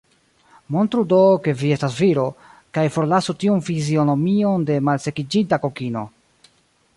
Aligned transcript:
Montru 0.75 1.01
do, 1.11 1.19
ke 1.47 1.53
vi 1.59 1.69
estas 1.75 1.97
viro, 2.03 2.23
kaj 2.77 2.85
forlasu 2.95 3.35
tiun 3.45 3.61
fizionomion 3.69 4.67
de 4.71 4.79
malsekiĝinta 4.89 5.61
kokino. 5.69 6.05